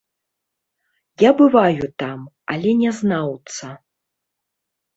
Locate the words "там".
2.03-2.19